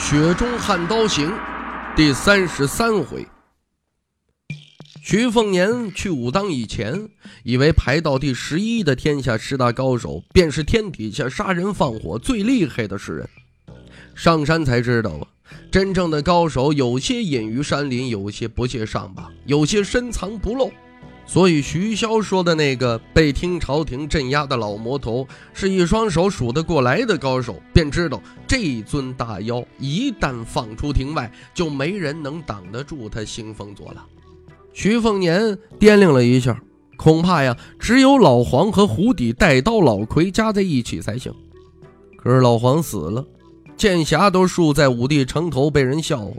[0.00, 1.30] 雪中悍刀行》
[1.94, 3.28] 第三十三回，
[5.02, 7.10] 徐凤年去武当以前，
[7.44, 13.28] 以为排到第十一的天下十大高手，便是天底下杀人放火最厉害的世人。
[14.14, 15.28] 上山才知道啊，
[15.70, 20.72] 真正的高手有些隐于山林，有些不屑上榜，有些深藏不露。
[21.30, 34.04] 所以徐骁说的那个被听朝廷镇压的老魔头，是一双手数得过来的高手，便知道这尊大妖一旦放出庭外，就没人能挡得住他兴风作浪。
[34.72, 36.60] 徐凤年掂量了一下，
[36.96, 41.32] 恐怕呀，只有老黄和胡底带刀老魁加在一起才行。
[42.16, 43.24] 可是老黄死了，
[43.80, 46.34] 剑侠都竖在武帝城头被人笑话，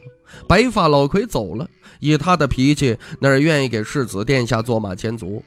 [0.48, 1.68] 白发老魁走了。
[2.00, 5.42] 以他的脾气，哪儿愿意给世子殿下做马前卒？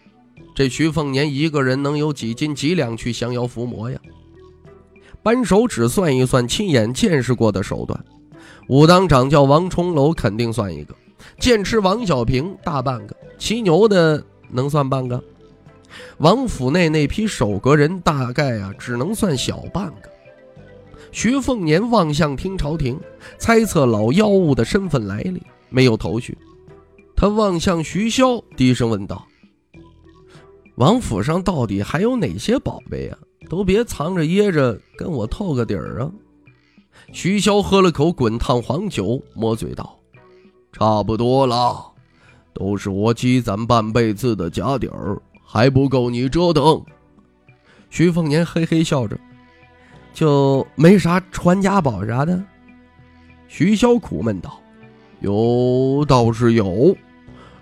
[0.56, 3.96] 这徐凤年一个人能有几斤几两去降妖伏魔呀？
[5.22, 8.04] 扳手指算一算，亲眼见识过的手段，
[8.66, 10.92] 武当掌教王重楼肯定算一个，
[11.38, 14.20] 剑痴王小平大半个，骑牛的
[14.50, 15.22] 能算半个，
[16.18, 20.10] 王府内那批守阁人大概啊只能算小半个。
[21.14, 22.98] 徐凤年望向听朝廷，
[23.38, 25.40] 猜测老妖物的身份来历。
[25.70, 26.36] 没有头绪，
[27.14, 29.24] 他望向徐骁，低声问道
[30.74, 33.18] ：“王府上到底还有哪些宝贝啊？
[33.48, 36.10] 都别藏着掖着，跟我透个底儿啊！”
[37.14, 39.96] 徐骁喝了口滚烫黄酒，抹嘴道
[40.72, 41.92] ：“差不多了，
[42.52, 46.84] 都是我积攒半辈子的家底儿，还不够你折腾。”
[47.88, 49.16] 徐凤年嘿嘿笑着
[50.14, 52.42] ：“就没啥传家宝啥的？”
[53.46, 54.58] 徐骁苦闷道。
[55.20, 56.94] 有倒是有，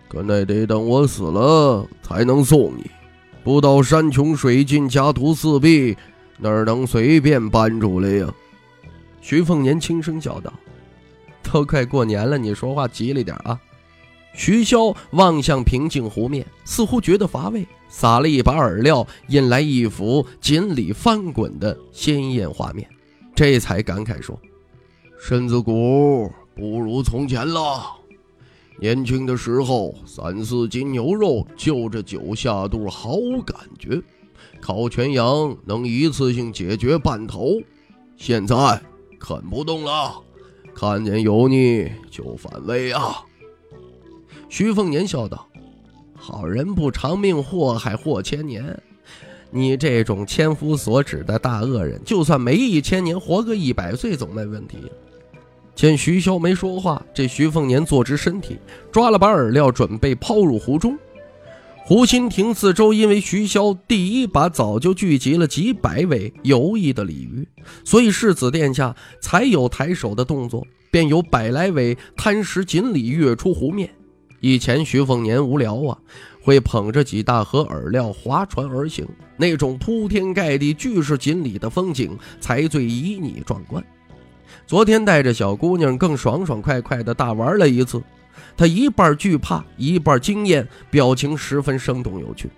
[0.09, 2.91] 可那得等我死了才能送你。
[3.45, 5.97] 不到山穷水尽家徒四壁，
[6.39, 8.33] 哪能随便搬出来呀？
[9.21, 10.53] 徐凤年轻声叫道
[11.43, 13.59] ：“都快过年了，你说话吉利点啊！”
[14.35, 22.89] 徐骁望向平静湖面，似乎觉得乏味，撒了一把饵料，引来一幅锦鲤翻滚的鲜艳画面，
[23.35, 24.39] 这才感慨说
[25.21, 27.97] ：“身子骨。”不如从前了。
[28.79, 33.17] 年轻的时候，三四斤牛肉就着酒下肚，好
[33.47, 34.03] 感觉；
[34.61, 37.55] 烤全羊能一次性解决半头。
[38.19, 38.55] 现在
[39.19, 40.23] 啃不动了，
[40.75, 43.25] 看见油腻就反胃啊！
[44.53, 45.49] 徐凤年笑道
[46.13, 48.79] ：“好人不长命，祸害祸千年。
[49.51, 54.77] 你这种千夫所指的大恶人，就算没一千年，活个一百岁总没问题。”
[55.75, 58.59] 见徐骁没说话，这徐凤年坐直身体，
[58.93, 60.99] 抓了把饵料，准备抛入湖中。
[61.87, 67.49] 湖心亭四周因为徐骁第一把早就聚集了几百尾游弋的鲤鱼，
[67.87, 73.89] 所以世子殿下才有抬手的动作，便有百来尾贪食锦鲤跃出湖面。
[74.43, 75.97] 以前徐凤年无聊啊，
[76.43, 83.83] 会捧着几大盒饵料划船而行，那种铺天盖地巨是锦鲤的风景才最旖旎壮观。
[84.67, 88.03] 昨天带着小姑娘更爽爽快快的大玩了一次，
[88.57, 92.51] 她一半惧怕，一半惊艳，表情十分生动有趣。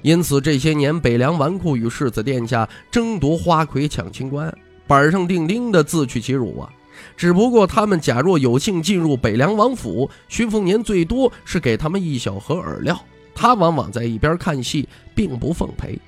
[0.00, 4.50] 因此这些年北凉纨绔与世子殿下争夺花魁抢清官，
[4.86, 6.72] 板上钉钉的自取其辱啊！
[7.16, 12.98] 只不过他们假若有幸进入北凉王府，徐凤年最多是给他们一小盒饵料，
[13.34, 15.98] 他往往在一边看戏，并不奉陪。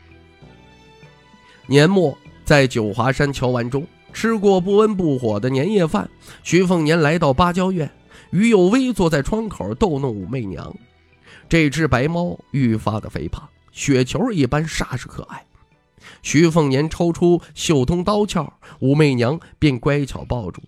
[1.67, 3.87] 年末在九华山桥湾中。
[4.17, 6.09] 吃过不温不火的年夜饭，
[6.45, 7.91] 徐凤年来到芭蕉院，
[8.31, 10.73] 于有威坐在窗口逗弄武媚娘。
[11.49, 13.43] 这只白猫愈发的肥胖，
[13.73, 15.45] 雪球一般煞是可爱。
[16.23, 18.49] 徐凤年抽出绣通刀鞘，
[18.79, 20.63] 武媚娘便乖巧抱住。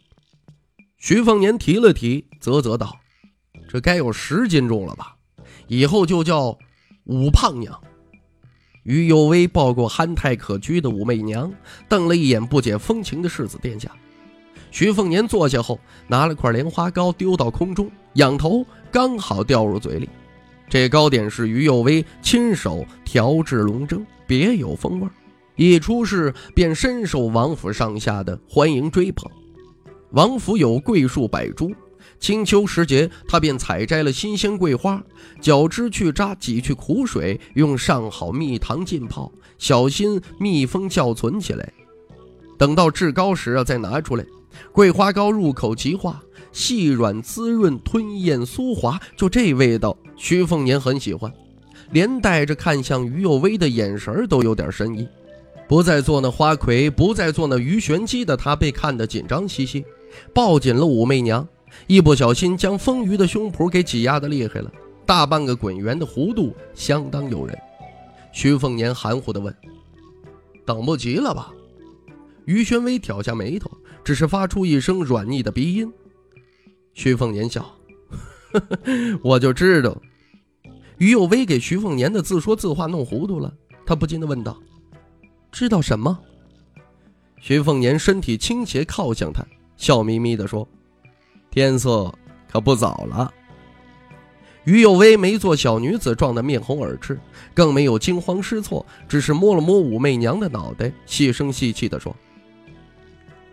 [1.07, 2.99] 徐凤年提了提，啧啧道
[3.71, 5.15] ：“这该有十斤重了吧？
[5.69, 6.59] 以后就叫
[7.05, 7.81] 武胖娘。”
[8.83, 11.55] 于有威抱过憨态可掬的武媚娘，
[11.89, 13.89] 瞪了一眼不解风情的世子殿下。
[14.73, 20.09] 徐凤年坐下后，拿了块莲花糕丢到空中，仰头刚好掉入嘴里。
[20.69, 25.09] 这糕点是于有威亲手调制龙蒸，别有风味。
[25.55, 29.31] 一出世便深受王府上下的欢迎追捧。
[30.13, 31.75] 王府有桂树百株，
[32.21, 35.03] 清秋时节，他便采摘了新鲜桂花，
[35.41, 41.73] 绞枝去渣，挤去苦水，用上好蜜糖浸泡，小心密封窖存起来。
[42.57, 44.25] 等到制高时啊，再拿出来。
[44.73, 46.23] 桂花糕入口即化，
[46.53, 51.31] 细软滋润，吞咽酥滑，就这味道，徐凤年很喜欢，
[51.91, 55.07] 连带着看向于有威的眼神都有点深意。
[55.69, 59.85] 不再做那花魁，不再做那鱼玄机的他，被看得紧张兮兮，
[60.33, 61.47] 抱紧了武媚娘，
[61.87, 64.71] 一不小心将丰腴的胸脯给挤压的厉害了，
[65.05, 67.59] 大半个滚圆的弧度相当诱人。
[68.33, 69.55] 徐凤年含糊地问
[70.65, 71.53] ：“等不及了吧？”
[72.45, 73.71] 于玄威挑下眉头，
[74.05, 75.93] 只是发出一声软腻的鼻音。
[76.95, 77.63] 徐凤年笑
[78.53, 80.01] ：“呵 呵我就知道。”
[80.99, 83.53] 于有威给徐凤年的自说自话弄糊涂了，
[83.85, 84.57] 他不禁地问道。
[85.57, 86.19] 知道什么？
[87.41, 89.43] 徐凤年身体倾斜靠向他，
[89.79, 90.69] 笑眯眯地说
[91.51, 92.15] ：“天色
[92.47, 93.33] 可不早了。”
[94.65, 97.19] 于有为没做小女子撞的面红耳赤，
[97.55, 102.15] 更没有惊慌失措，只是摸了摸武媚娘的脑袋，细声细气地说：“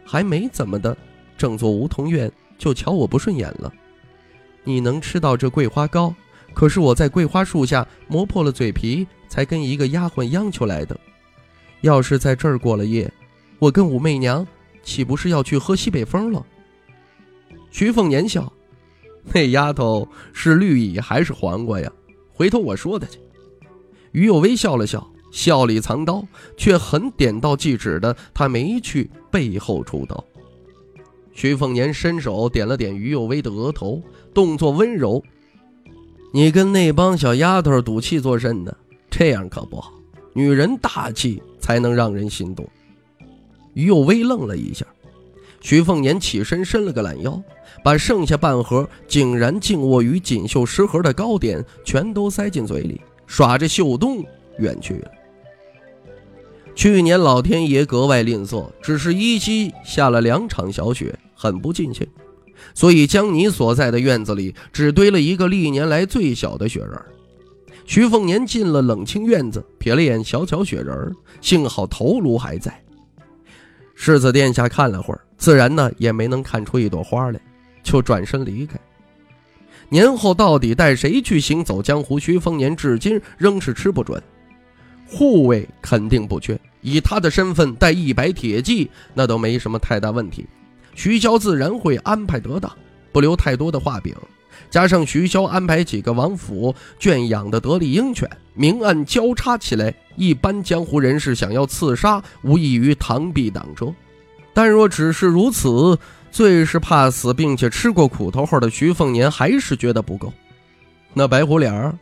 [0.03, 0.97] 还没怎么的，
[1.37, 3.71] 正做梧桐院就瞧我不顺眼了。
[4.65, 6.13] 你能吃到这桂花糕，
[6.53, 10.99] 可是我在桂花树下磨破了嘴皮，才跟一个丫鬟央求来的。”
[11.83, 13.11] 要是在这儿过了夜，
[13.59, 14.47] 我跟武媚娘
[14.83, 16.43] 岂不是要去喝西北风了？
[17.71, 18.51] 徐凤年笑
[19.33, 21.91] ：“那丫头是绿蚁还是黄瓜呀？
[22.31, 23.19] 回头我说她去。”
[24.13, 26.25] 于有微笑了笑，笑里藏刀，
[26.55, 30.23] 却很点到即止的，他没去背后出刀。
[31.33, 34.01] 徐凤年伸手点了点于有微的额头，
[34.33, 35.21] 动作温柔
[36.31, 38.73] ：“你跟那帮小丫头赌气作甚呢？
[39.11, 39.91] 这样可不好。
[40.31, 42.67] 女人大气。”才能让人心动。
[43.73, 44.85] 于有微愣了一下，
[45.61, 47.41] 徐凤年起身伸了个懒腰，
[47.81, 54.23] 把剩下半盒竟然静卧于锦绣食盒的糕点全都塞进嘴里，耍着秀动
[54.59, 55.11] 远去了。
[56.75, 62.05] 去年老天爷格外吝啬，只是依稀下了两场小雪，很不尽兴，
[62.75, 66.91] 所以将你所在的院子里只堆了一个历年来最小的雪人。
[67.85, 72.73] 徐凤年进了冷清院子，瞥了眼小巧雪人儿，幸好头颅还在。
[73.95, 77.39] 世子殿下看了会儿，自然呢也没能看出一朵花来，
[77.83, 78.79] 就转身离开。
[79.89, 82.17] 年后到底带谁去行走江湖？
[82.17, 84.21] 徐凤年至今仍是吃不准。
[85.05, 90.47] 护卫肯定不缺，以他的身份带一百铁骑，那都没什么太大问题。
[90.95, 92.71] 徐骁自然会安排得当，
[93.11, 94.15] 不留太多的画饼。
[94.73, 103.93] 加上徐骁安排几个王府圈养的得力鹰犬，明暗交叉起来，一般江湖人士想要刺杀，无异于螳臂挡车。
[104.51, 105.95] 但若只是如此，
[106.31, 110.33] 最是怕死，并且吃过苦头后的徐凤年还是觉得不够。
[111.13, 111.95] 那白虎脸儿，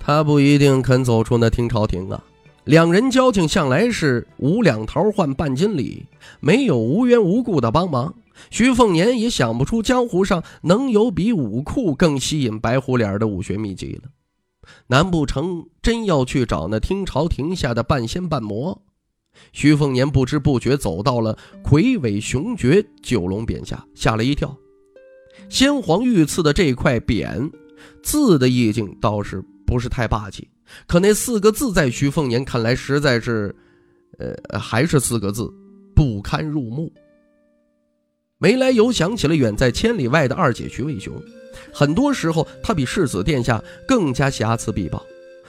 [0.00, 2.20] 他不一定肯走出那听朝廷啊。
[2.64, 6.04] 两人交情向来是五两桃换半斤礼，
[6.40, 8.12] 没有无缘无故的帮忙。
[8.50, 14.10] 徐凤年也想不出江湖上能有比武库更吸引白虎脸的武学秘籍了。
[14.88, 18.82] 难不成真要去找那听朝廷下的半仙半魔？
[19.52, 24.56] 徐凤年不知不觉走到了魁伟雄绝九龙匾下，吓了一跳。
[25.48, 27.50] 先皇御赐的这块匾，
[28.02, 30.48] 字的意境倒是不是太霸气，
[30.86, 33.54] 可那四个字在徐凤年看来实在是，
[34.18, 35.48] 呃，还是四个字，
[35.94, 36.92] 不堪入目。
[38.40, 41.12] 没来由想起了远在千里外的二姐徐渭雄，
[41.72, 45.04] 很多时候他比世子殿下更加瑕疵必报，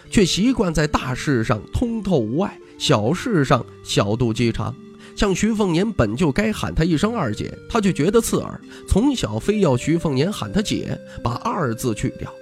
[0.09, 4.75] 却习惯在大事上通透无碍，小事上小肚鸡肠。
[5.15, 12.33] 像徐凤年本就该喊她一声二姐，她却觉得刺耳，从小非要徐凤年喊她姐，把二字去掉。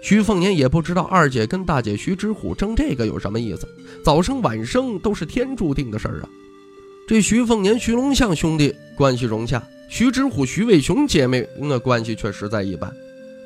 [0.00, 3.66] 徐凤年也不知道二姐跟大姐徐之虎争这个有什么意思，
[4.04, 6.28] 早生晚生都是天注定的事儿啊。
[7.10, 9.60] 这徐凤年、徐龙象兄弟关系融洽。
[9.88, 12.94] 徐之虎、徐伟雄姐妹那关系却实在一般。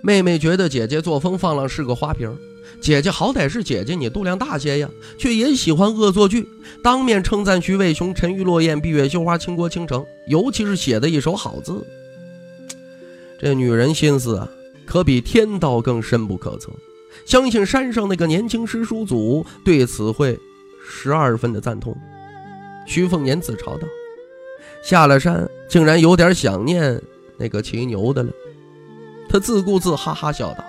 [0.02, 2.30] 妹妹觉得姐姐作风放浪是个花瓶，
[2.78, 6.46] 姐姐好歹是姐姐，你度量大些呀，却也喜欢恶作剧，
[6.82, 11.82] 当面称赞徐伟雄沉鱼落雁、闭月羞花、倾国倾城，尤其是写的一手好字。
[13.40, 14.46] 这女人心思啊，
[14.84, 16.70] 可比天道更深不可测。
[17.24, 20.38] 相信山上那个年轻师叔祖对此会
[20.86, 21.96] 十二分的赞同。
[22.86, 23.86] 徐凤年自嘲道。
[24.82, 27.00] 下了山，竟然有点想念
[27.38, 28.30] 那个骑牛的了。
[29.28, 30.64] 他自顾自哈哈笑道：“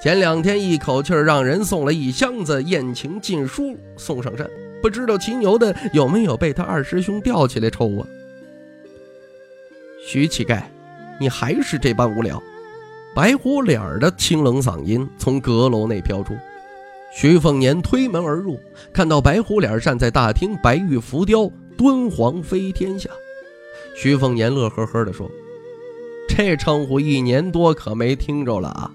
[0.00, 4.48] 前两天一口气让人送了一箱子宴情禁书送上山，
[4.80, 8.06] 不知道骑牛的有没有被他二师兄吊起来抽啊？”
[10.06, 10.62] 徐乞丐，
[11.20, 12.40] 你还是这般无聊。
[13.12, 16.36] 白虎脸的清冷嗓音从阁楼内飘出。
[17.18, 18.60] 徐凤年推门而入，
[18.92, 23.08] 看到白虎脸站在大厅白玉浮雕敦煌飞天下。
[23.96, 25.26] 徐凤年乐呵呵地说
[26.28, 28.92] ：“这称呼一年多可没听着了啊！”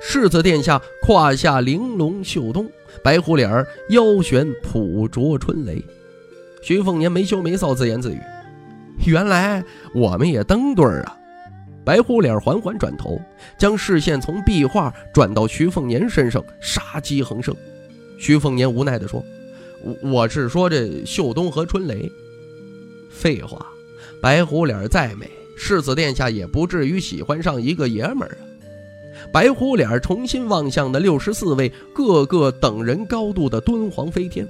[0.00, 2.66] 世子殿下胯下玲珑绣东，
[3.02, 5.84] 白虎脸腰悬普着春雷。
[6.62, 8.18] 徐凤年没羞没臊，自言自语
[9.04, 9.62] ：“原来
[9.94, 11.18] 我们也登对儿啊！”
[11.90, 13.20] 白狐脸缓缓转头，
[13.58, 17.52] 将视线从壁画转到徐凤年身上，杀机横生。
[18.16, 19.24] 徐凤年无奈地说
[19.82, 22.08] ：“我我是说这秀东和春雷。”
[23.10, 23.66] 废话，
[24.22, 28.46] 白狐脸再美，世子殿下也不至于喜欢上一个爷们儿啊！
[29.32, 34.46] 白狐脸重新望向那六十四位个个等人高度的敦煌飞天，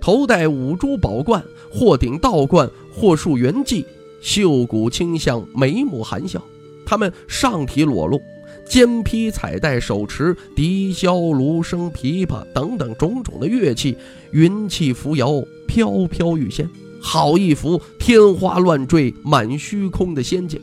[0.00, 3.84] 头戴五珠宝冠，或顶道冠，或束圆髻，
[4.22, 6.42] 袖骨清香，眉目含笑。
[6.88, 8.18] 他们上体裸露，
[8.64, 13.94] 肩披彩带，手持笛箫、芦笙、琵琶等等种种的乐器，
[14.30, 15.28] 云气扶摇，
[15.66, 16.66] 飘飘欲仙，
[16.98, 20.58] 好一幅天花乱坠满虚空的仙境。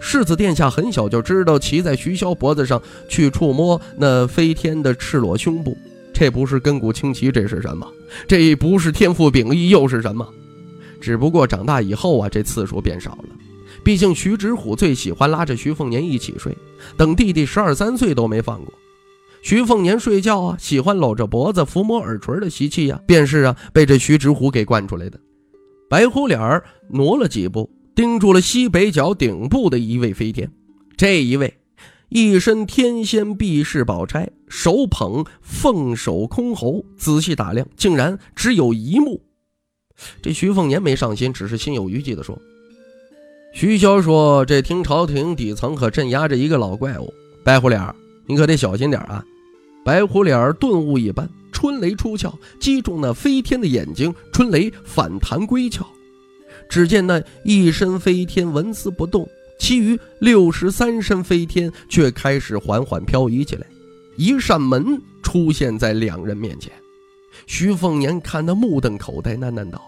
[0.00, 5.78] 世子殿下很小就知道骑在徐骁脖子上去触摸那飞天的赤裸胸部，
[6.12, 7.86] 这不是根骨清奇，这是什么？
[8.26, 10.26] 这不是天赋秉异，又是什么？
[11.00, 13.28] 只不过长大以后啊，这次数变少了。
[13.84, 16.56] 毕竟徐直虎最喜欢拉着徐凤年一起睡，
[16.96, 18.72] 等弟弟十二三岁都没放过。
[19.42, 25.18] 徐凤年睡觉啊，喜欢搂着脖子抚摸耳垂的习气呀，便是啊被这徐直虎给惯出来的。
[25.88, 30.52] 白虎脸儿挪了几步，盯住了西北角顶部的一位飞天。
[30.96, 31.54] 这一位
[32.10, 39.22] 一身天仙碧饰宝钗，手捧凤首箜篌，仔细打量，竟然只有一目。
[40.20, 42.38] 这徐凤年没上心，只是心有余悸地说。
[43.52, 47.12] 徐骁说：“这听朝廷底层可镇压着一个老怪物，
[47.44, 47.94] 白虎脸
[48.26, 49.24] 你可得小心点啊！”
[49.84, 55.84] 白虎脸顿悟一般，春雷出鞘，击中那飞天的眼睛，春雷反弹归鞘。
[56.68, 59.28] 只见那一身飞天纹丝不动，
[59.58, 63.66] 其余六十三身飞天却开始缓缓漂移起来。
[64.16, 66.72] 一扇门出现在两人面前，
[67.46, 69.82] 徐凤年看得目瞪口呆，喃喃道：“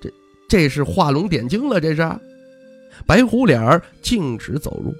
[0.00, 0.12] 这
[0.48, 2.08] 这是画龙点睛了，这是。”
[3.06, 4.94] 白虎脸儿径直走入，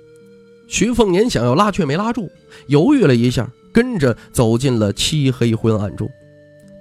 [0.69, 2.31] 徐凤年想要拉却没拉住，
[2.67, 6.09] 犹豫了一下，跟着走进了漆黑昏暗中。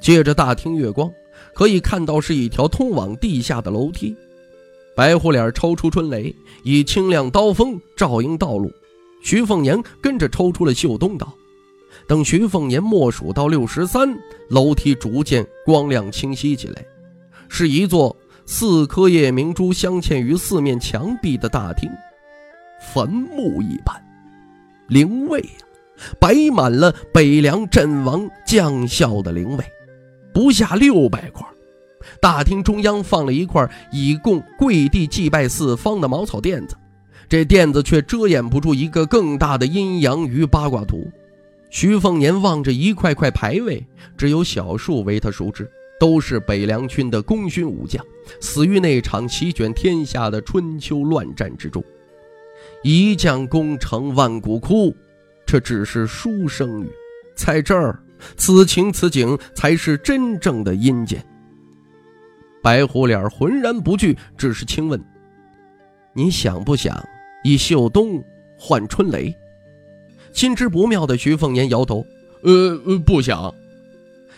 [0.02, 1.12] 借着大厅月光，
[1.54, 4.16] 可以看到是一条通往地下的楼梯。
[4.96, 8.72] 白虎脸抽出春雷，以清亮刀锋照应道路。
[9.24, 11.32] 徐凤年跟着抽出了秀东刀。
[12.08, 14.18] 等徐凤年默数到六十三，
[14.50, 16.84] 楼梯逐渐光亮清晰起来，
[17.48, 18.16] 是一座。
[18.54, 21.90] 四颗夜明珠镶嵌于四面墙壁的大厅，
[22.94, 23.96] 坟墓一般，
[24.90, 25.48] 灵位呀，
[26.20, 29.64] 摆满了北凉阵亡将校的灵位，
[30.34, 31.48] 不下六百块。
[32.22, 36.76] 大厅中央放了一块以供跪地祭拜四方的茅草垫子，
[37.30, 41.10] 这垫子却遮掩不住一个更大的阴阳鱼八卦图。
[41.70, 45.72] 徐凤年望着一块块牌位，只有小树为他熟知。
[46.02, 48.04] 都是北凉军的功勋武将，
[48.40, 51.84] 死于那场席卷天下的春秋乱战之中。
[52.82, 54.96] 一将功成万骨枯，
[55.46, 56.90] 这只是书生语，
[57.36, 58.00] 在这儿，
[58.36, 61.24] 此情此景才是真正的阴间。
[62.64, 65.00] 白虎脸浑然不惧，只是轻问
[66.16, 67.00] ：“你想不想
[67.44, 68.20] 以秀东
[68.58, 69.32] 换春雷？”
[70.34, 72.04] 心知不妙的徐凤年摇头
[72.42, 73.54] ：“呃，不想。”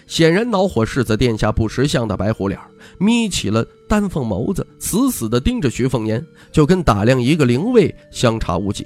[0.07, 2.59] 显然恼火，世子殿下不识相的白虎脸
[2.97, 8.85] 眯起了丹凤眸子，死死地盯着徐凤年，就跟打量一个灵位相差无几。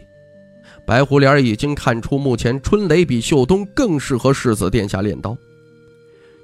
[0.86, 5.36] 白虎脸已经看出，目前春雷比秀东更适合世子殿下练刀。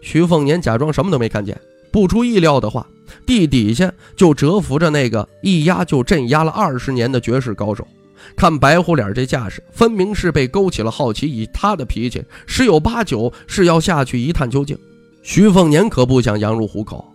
[0.02, 1.58] 徐凤年假装什么都没看见，
[1.92, 2.86] 不出意料的话，
[3.26, 7.88] 地底下就蛰伏着那个一压就镇压了二十年的绝世高手。
[8.36, 11.30] 看白虎脸这架势，分明是被勾起了好奇。
[11.30, 14.78] 以他的脾气，十有八九是要下去一探究竟。
[15.22, 17.14] 徐凤年可不想羊入虎口，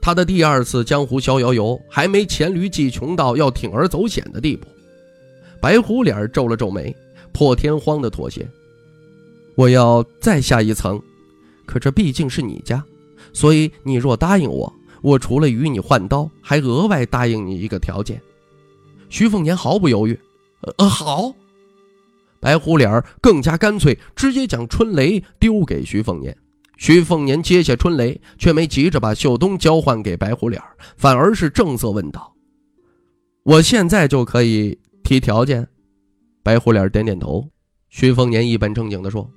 [0.00, 4.66] 他的第二次江湖逍遥游还没黔驴技穷到要铤而走险的地步。
[5.60, 6.94] 白虎脸皱了皱眉，
[7.32, 8.48] 破天荒的妥协
[9.56, 10.98] ：“我要再下一层，
[11.66, 12.82] 可这毕竟是你家，
[13.32, 18.20] 所以你若答应我，我除了与你换刀，还额外答应你一个条件。”
[19.10, 20.18] 徐凤年毫不犹豫。
[20.62, 21.34] 呃，好。
[22.40, 26.36] 白虎脸更加干脆，直接将春雷丢给徐凤年。
[26.78, 30.62] 徐凤年接下春雷，却没急着把秀东交换给白虎脸，
[30.96, 32.34] 反而是正色问道
[33.44, 35.68] ：“我现在就可以提条件。
[36.42, 37.46] 白虎脸点点头。
[37.90, 39.30] 徐凤年一本正经地说：“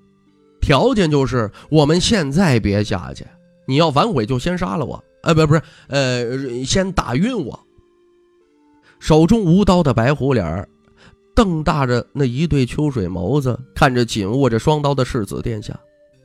[0.62, 3.26] 条件就是我们现在别下去，
[3.68, 5.04] 你要反悔就先杀了我。
[5.24, 7.60] 哎，不，不是，呃，先打晕我。”
[9.00, 10.66] 手中无刀的白虎脸
[11.36, 15.80] 瞪大着那一对秋水眸子，看着紧握着双刀的世子殿下。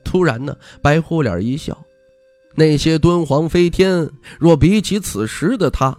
[0.05, 1.77] 突然呢，白虎脸一笑
[2.55, 5.97] ：“那些敦煌飞天，若比起此时的他，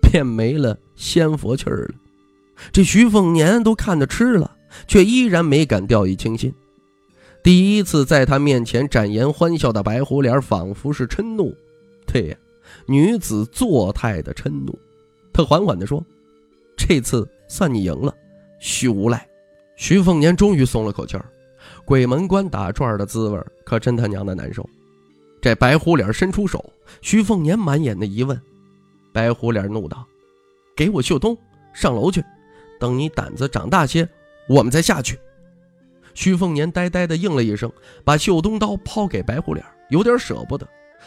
[0.00, 1.94] 便没了仙佛气儿了。”
[2.72, 4.54] 这徐凤年都看得痴了。
[4.86, 6.52] 却依然没敢掉以轻心。
[7.42, 11.56] 第一次在他面前展颜欢笑的白虎脸，仿佛是嗔怒。
[12.06, 12.36] 对呀，
[12.86, 14.78] 女子作态的嗔怒。
[15.32, 16.04] 他缓缓地说
[16.76, 18.14] ：“这次算你赢了，
[18.58, 19.26] 徐无赖。”
[19.76, 21.24] 徐凤年终于松了口气儿。
[21.84, 24.68] 鬼门关打转的滋味可真他娘的难受。
[25.40, 28.40] 这白虎脸伸出手，徐凤年满眼的疑问。
[29.12, 30.04] 白虎脸怒道
[30.76, 31.36] ：“给我绣东，
[31.72, 32.24] 上楼去，
[32.80, 34.08] 等你胆子长大些。”
[34.48, 35.18] 我们再下去。
[36.14, 37.70] 徐凤年呆呆地应了一声，
[38.02, 40.66] 把绣东刀抛给白虎脸，有点舍不得，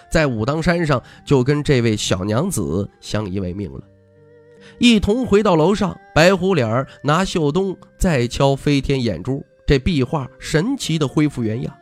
[0.10, 3.81] 在武当山上就跟这位小娘子相依为命了。
[4.80, 11.74] 一同回到楼上，白虎脸拿绣东再敲飞天眼珠，这壁画神奇的恢复原样。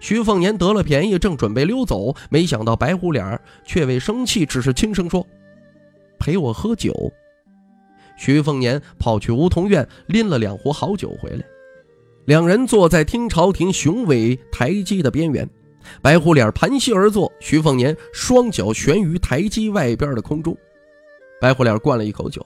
[0.00, 5.26] 徐凤年得了便宜，正准备溜走，没想到白虎脸却未生气，只是轻声说
[6.20, 6.92] ：“陪我喝酒。”
[8.18, 11.42] 徐凤年跑去梧桐院拎了两壶好酒回来，
[12.26, 15.48] 两人坐在听朝廷雄伟台基的边缘，
[16.02, 20.54] 白虎脸盘膝而坐，徐凤年双脚悬于台基外边的空中。
[21.40, 22.44] 白虎脸灌了一口酒，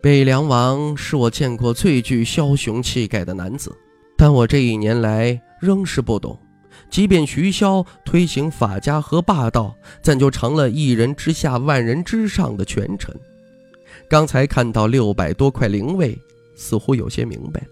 [0.00, 3.76] 北凉王是我见过最具枭雄气概的男子，
[4.16, 6.38] 但我这一年来仍是不懂，
[6.88, 13.12] 即便徐骁推行法家和霸道，怎就成了一人之下万人之上的权臣？
[14.08, 16.16] 刚才看到六百多块灵位，
[16.54, 17.66] 似乎有些明白了。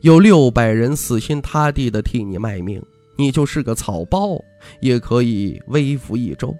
[0.00, 2.82] 有六百人死心塌地的替你卖命，
[3.16, 4.36] 你就是个草包，
[4.80, 6.52] 也可以微服一周。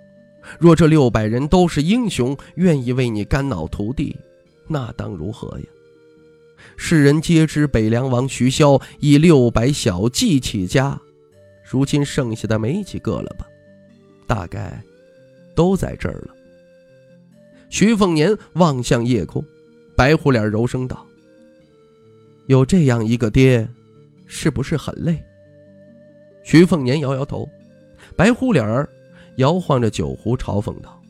[0.58, 4.16] 若这六百人都是英雄，愿意为你肝脑涂地，
[4.68, 5.64] 那当如何呀？
[6.76, 11.00] 世人皆知北凉王徐骁以六百小计起家，
[11.62, 13.46] 如今剩下的没几个了吧？
[14.26, 14.82] 大概
[15.54, 16.34] 都在这儿了。
[17.68, 19.44] 徐凤年望向夜空，
[19.96, 21.04] 白虎脸柔声道
[22.46, 23.68] ：“有这样一个爹，
[24.26, 25.22] 是不是很累？”
[26.44, 27.48] 徐凤年摇摇头，
[28.16, 28.88] 白虎脸
[29.36, 31.00] 摇晃着酒壶，嘲讽道：“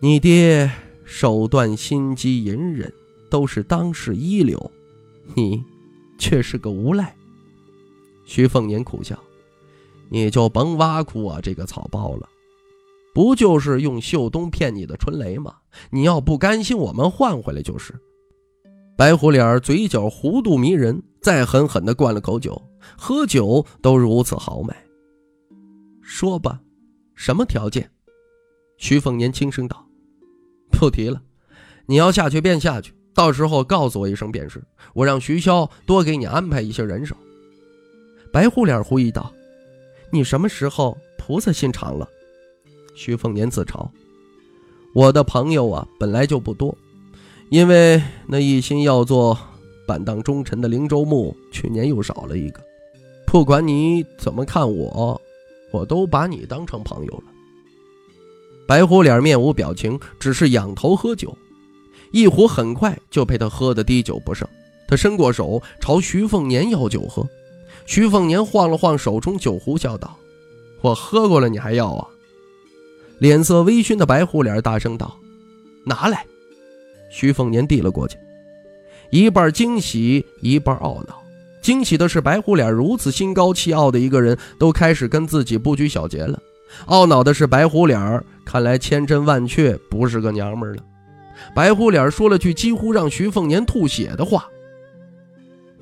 [0.00, 0.70] 你爹
[1.04, 2.92] 手段心机隐忍，
[3.30, 4.70] 都是当世一流，
[5.34, 5.62] 你
[6.18, 7.14] 却是个无赖。”
[8.26, 9.18] 徐凤年苦笑
[10.10, 12.28] ：“你就甭挖苦我这个草包了。”
[13.14, 15.54] 不就是用秀东骗你的春雷吗？
[15.88, 17.94] 你要不甘心，我们换回来就是。
[18.94, 22.60] 白虎脸嘴角弧度迷人，再狠狠地灌了口酒，
[22.98, 24.76] 喝酒都如此豪迈。
[26.02, 26.60] 说吧，
[27.16, 27.90] 什么条件？
[28.76, 29.84] 徐凤年轻声道
[30.70, 31.20] ：“不提了，
[31.86, 34.62] 你要下去便下去，到时候告诉我一声便是。
[34.92, 37.16] 我让徐骁多给你安排一些人手。”
[38.30, 39.32] 白虎脸狐疑道
[40.12, 42.06] ：“你什么时候菩萨心肠了？”
[42.94, 43.88] 徐凤年自嘲
[44.94, 46.76] ：“我的朋友啊，本来就不多，
[47.48, 49.38] 因为那一心要做
[49.86, 52.60] 板荡忠臣的灵州牧，去年又少了一个。
[53.26, 55.20] 不管你怎么看我，
[55.72, 57.24] 我都把你当成朋友了。”
[58.66, 61.36] 白虎脸面无表情，只是仰头喝酒，
[62.10, 64.48] 一壶很快就被他喝得滴酒不剩。
[64.88, 67.28] 他伸过手朝徐凤年要酒喝，
[67.86, 70.16] 徐凤年晃了晃手中酒壶，笑道
[70.82, 72.06] ：“我喝过了，你还要啊？”
[73.18, 75.16] 脸色微醺的白虎脸大声道
[75.86, 76.24] ：“拿来！”
[77.10, 78.18] 徐凤年递了过去，
[79.10, 81.22] 一半惊喜，一半懊恼。
[81.66, 86.38] 惊喜的是，白虎脸如此心高气傲的一个人，都开始跟自己不拘小节了；
[86.86, 90.82] 懊恼的是，白虎脸看来千真万确不是个娘们了。
[91.56, 94.46] 白虎脸说了句几乎让徐凤年吐血的话：“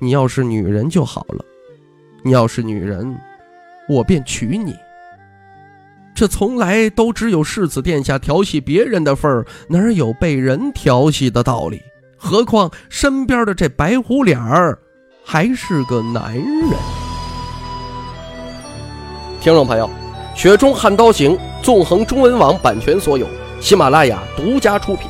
[0.01, 1.45] 你要是女人就好了，
[2.23, 3.15] 你要是女人，
[3.87, 4.75] 我便娶你。”
[6.17, 11.79] 这从来都只有世子殿下调戏别人的份儿，哪有被人调戏的道理？
[12.17, 14.79] 何况身边的这白虎脸儿
[15.25, 16.45] 还是个男人。
[19.41, 19.89] 听众朋友，
[20.39, 23.27] 《雪中悍刀行》纵横中文网版权所有，
[23.61, 25.09] 喜马拉雅独家出品，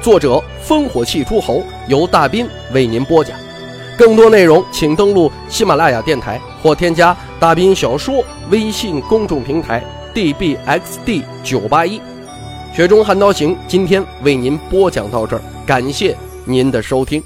[0.00, 3.36] 作者烽火戏诸侯，由大斌为您播讲。
[3.98, 9.84] 更多内容请登录喜马拉雅电台或添加大斌小说微信公众平台。
[10.14, 12.00] dbxd 九八一，
[12.72, 17.22] 雪中悍刀行，今天为您播讲到这儿，感谢您的收听。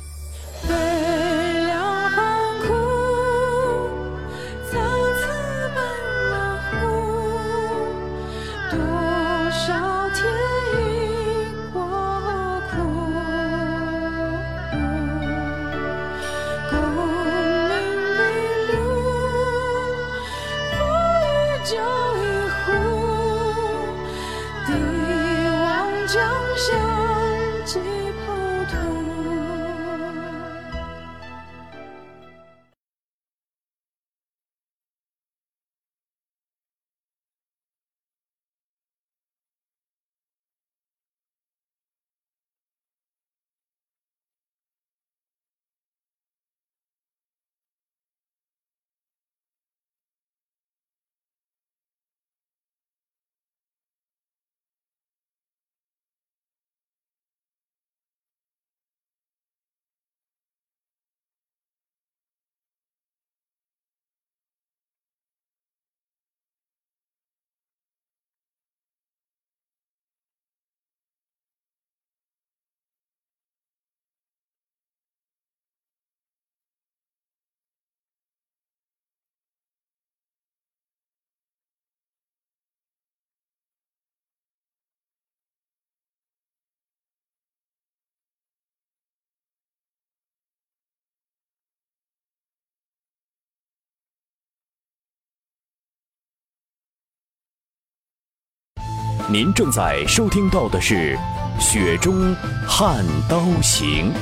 [99.32, 101.16] 您正在收听到的是
[101.58, 102.36] 《雪中
[102.68, 104.12] 悍刀行》，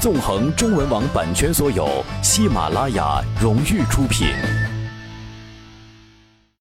[0.00, 4.28] 纵横中文网版权所有，喜马拉雅荣誉出品。